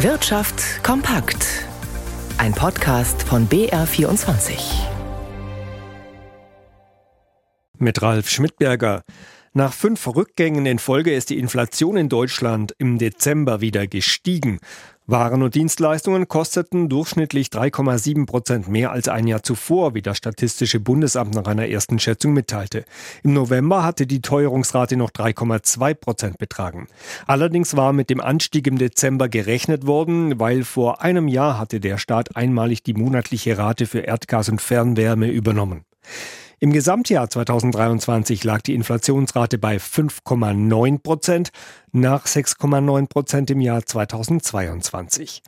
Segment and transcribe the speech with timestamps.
[0.00, 1.64] Wirtschaft kompakt.
[2.36, 4.58] Ein Podcast von BR24.
[7.78, 9.00] Mit Ralf Schmidberger.
[9.56, 14.58] Nach fünf Rückgängen in Folge ist die Inflation in Deutschland im Dezember wieder gestiegen.
[15.06, 20.78] Waren und Dienstleistungen kosteten durchschnittlich 3,7 Prozent mehr als ein Jahr zuvor, wie das Statistische
[20.78, 22.84] Bundesamt nach einer ersten Schätzung mitteilte.
[23.22, 26.86] Im November hatte die Teuerungsrate noch 3,2 Prozent betragen.
[27.26, 31.96] Allerdings war mit dem Anstieg im Dezember gerechnet worden, weil vor einem Jahr hatte der
[31.96, 35.86] Staat einmalig die monatliche Rate für Erdgas und Fernwärme übernommen.
[36.58, 41.50] Im Gesamtjahr 2023 lag die Inflationsrate bei 5,9 Prozent
[41.92, 45.42] nach 6,9 Prozent im Jahr 2022.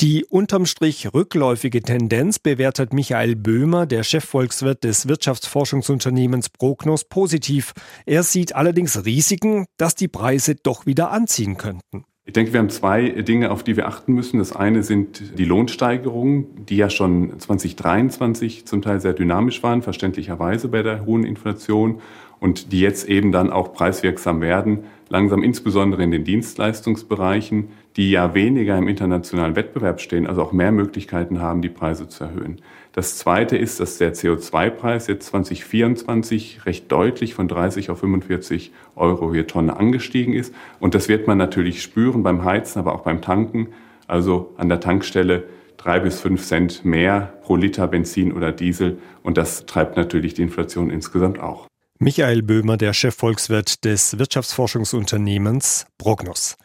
[0.00, 7.72] Die unterm Strich rückläufige Tendenz bewertet Michael Böhmer, der Chefvolkswirt des Wirtschaftsforschungsunternehmens Prognos, positiv.
[8.06, 12.04] Er sieht allerdings Risiken, dass die Preise doch wieder anziehen könnten.
[12.26, 14.38] Ich denke, wir haben zwei Dinge, auf die wir achten müssen.
[14.38, 20.68] Das eine sind die Lohnsteigerungen, die ja schon 2023 zum Teil sehr dynamisch waren, verständlicherweise
[20.68, 22.00] bei der hohen Inflation
[22.40, 24.84] und die jetzt eben dann auch preiswirksam werden,
[25.14, 30.72] langsam insbesondere in den Dienstleistungsbereichen, die ja weniger im internationalen Wettbewerb stehen, also auch mehr
[30.72, 32.60] Möglichkeiten haben, die Preise zu erhöhen.
[32.90, 39.32] Das Zweite ist, dass der CO2-Preis jetzt 2024 recht deutlich von 30 auf 45 Euro
[39.32, 40.52] je Tonne angestiegen ist.
[40.80, 43.68] Und das wird man natürlich spüren beim Heizen, aber auch beim Tanken.
[44.08, 45.44] Also an der Tankstelle
[45.76, 48.98] drei bis fünf Cent mehr pro Liter Benzin oder Diesel.
[49.22, 51.68] Und das treibt natürlich die Inflation insgesamt auch.
[52.00, 56.56] Michael Böhmer, der Chefvolkswirt des Wirtschaftsforschungsunternehmens Prognos.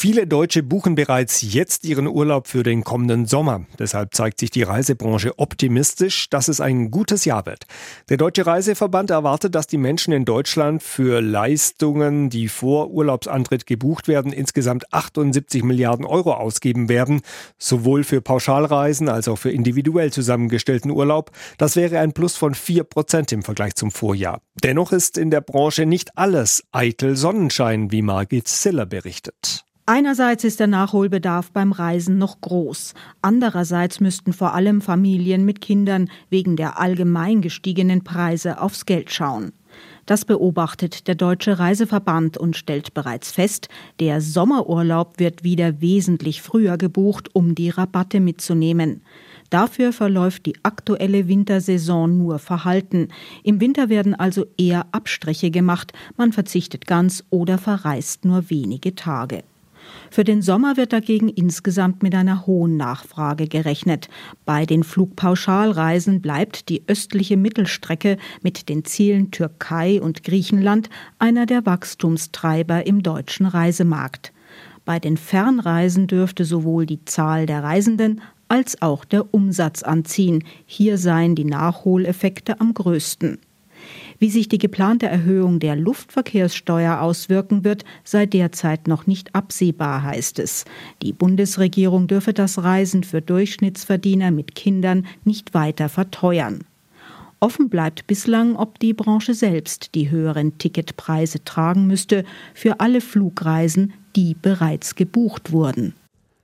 [0.00, 3.66] Viele Deutsche buchen bereits jetzt ihren Urlaub für den kommenden Sommer.
[3.80, 7.64] Deshalb zeigt sich die Reisebranche optimistisch, dass es ein gutes Jahr wird.
[8.08, 14.06] Der Deutsche Reiseverband erwartet, dass die Menschen in Deutschland für Leistungen, die vor Urlaubsantritt gebucht
[14.06, 17.22] werden, insgesamt 78 Milliarden Euro ausgeben werden,
[17.58, 21.32] sowohl für Pauschalreisen als auch für individuell zusammengestellten Urlaub.
[21.56, 24.42] Das wäre ein Plus von vier Prozent im Vergleich zum Vorjahr.
[24.62, 29.64] Dennoch ist in der Branche nicht alles eitel Sonnenschein, wie Margit Siller berichtet.
[29.90, 32.92] Einerseits ist der Nachholbedarf beim Reisen noch groß.
[33.22, 39.52] Andererseits müssten vor allem Familien mit Kindern wegen der allgemein gestiegenen Preise aufs Geld schauen.
[40.04, 46.76] Das beobachtet der Deutsche Reiseverband und stellt bereits fest, der Sommerurlaub wird wieder wesentlich früher
[46.76, 49.00] gebucht, um die Rabatte mitzunehmen.
[49.48, 53.08] Dafür verläuft die aktuelle Wintersaison nur verhalten.
[53.42, 59.44] Im Winter werden also eher Abstriche gemacht, man verzichtet ganz oder verreist nur wenige Tage.
[60.10, 64.08] Für den Sommer wird dagegen insgesamt mit einer hohen Nachfrage gerechnet.
[64.44, 70.88] Bei den Flugpauschalreisen bleibt die östliche Mittelstrecke mit den Zielen Türkei und Griechenland
[71.18, 74.32] einer der Wachstumstreiber im deutschen Reisemarkt.
[74.84, 80.44] Bei den Fernreisen dürfte sowohl die Zahl der Reisenden als auch der Umsatz anziehen.
[80.64, 83.38] Hier seien die Nachholeffekte am größten.
[84.18, 90.40] Wie sich die geplante Erhöhung der Luftverkehrssteuer auswirken wird, sei derzeit noch nicht absehbar, heißt
[90.40, 90.64] es.
[91.02, 96.64] Die Bundesregierung dürfe das Reisen für Durchschnittsverdiener mit Kindern nicht weiter verteuern.
[97.40, 102.24] Offen bleibt bislang, ob die Branche selbst die höheren Ticketpreise tragen müsste
[102.54, 105.94] für alle Flugreisen, die bereits gebucht wurden.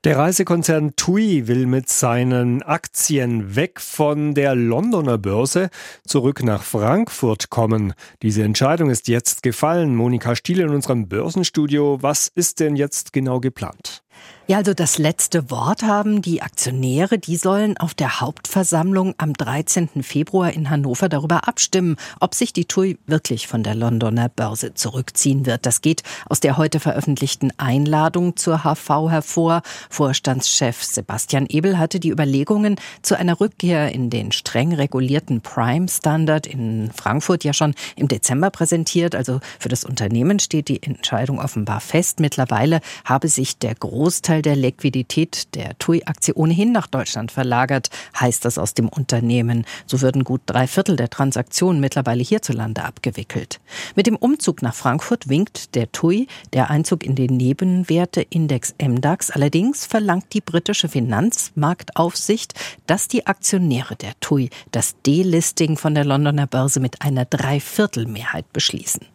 [0.04, 5.70] Der Reisekonzern TUI will mit seinen Aktien weg von der Londoner Börse
[6.06, 7.94] zurück nach Frankfurt kommen.
[8.20, 9.96] Diese Entscheidung ist jetzt gefallen.
[9.96, 12.02] Monika Stiel in unserem Börsenstudio.
[12.02, 14.02] Was ist denn jetzt genau geplant?
[14.46, 17.16] Ja, also das letzte Wort haben die Aktionäre.
[17.16, 20.02] Die sollen auf der Hauptversammlung am 13.
[20.02, 25.46] Februar in Hannover darüber abstimmen, ob sich die TUI wirklich von der Londoner Börse zurückziehen
[25.46, 25.64] wird.
[25.64, 29.62] Das geht aus der heute veröffentlichten Einladung zur HV hervor.
[29.88, 36.90] Vorstandschef Sebastian Ebel hatte die Überlegungen zu einer Rückkehr in den streng regulierten Prime-Standard in
[36.94, 39.14] Frankfurt ja schon im Dezember präsentiert.
[39.14, 42.20] Also für das Unternehmen steht die Entscheidung offenbar fest.
[42.20, 48.44] Mittlerweile habe sich der Großteil Großteil der Liquidität der TUI-Aktie ohnehin nach Deutschland verlagert, heißt
[48.44, 49.64] das aus dem Unternehmen.
[49.86, 53.60] So würden gut drei Viertel der Transaktionen mittlerweile hierzulande abgewickelt.
[53.94, 59.30] Mit dem Umzug nach Frankfurt winkt der TUI der Einzug in den Nebenwerteindex MDAX.
[59.30, 62.54] Allerdings verlangt die britische Finanzmarktaufsicht,
[62.86, 69.13] dass die Aktionäre der TUI das Delisting von der Londoner Börse mit einer Dreiviertelmehrheit beschließen.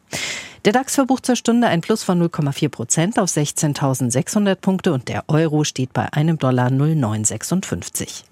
[0.66, 5.24] Der DAX verbucht zur Stunde ein Plus von 0,4 Prozent auf 16.600 Punkte und der
[5.30, 8.26] Euro steht bei einem Dollar 0,956.